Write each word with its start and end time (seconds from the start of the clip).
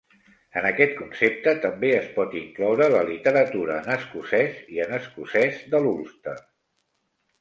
En 0.59 0.67
aquest 0.67 0.95
concepte 1.01 1.51
també 1.65 1.91
es 1.97 2.07
pot 2.15 2.33
incloure 2.41 2.87
la 2.95 3.03
literatura 3.09 3.77
en 3.85 3.91
escocès 3.97 4.59
i 4.79 4.83
en 4.87 4.97
escocès 5.01 5.61
de 5.75 5.83
l'Ulster. 5.85 6.39